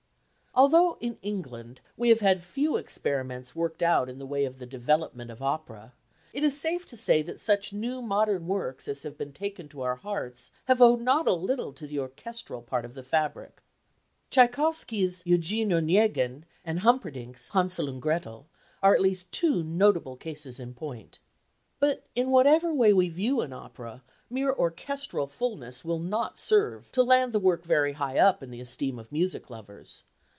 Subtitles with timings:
[0.53, 4.65] Although in England we have had few experiments worked out in the way of the
[4.65, 5.93] development of opera,
[6.33, 9.79] it is safe to say that such new modern works as have been taken to
[9.81, 13.61] our hearts have owed not a little to the orchestral part of the fabric.
[14.29, 18.45] Tchaikovsky's Eugen Oniegin and Humperdinck's Hänsel und Gretel
[18.83, 21.19] are at least two notable cases in point.
[21.79, 27.03] But in whatever way we view an opera, mere orchestral fulness will not serve to
[27.03, 30.03] land the work very high up in the esteem of music lovers.